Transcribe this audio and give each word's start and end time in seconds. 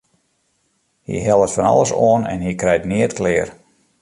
Hy 1.05 1.15
hellet 1.25 1.53
fan 1.55 1.69
alles 1.71 1.91
oan 2.07 2.23
en 2.33 2.39
hy 2.45 2.53
krijt 2.61 2.87
neat 2.91 3.13
klear. 3.19 3.49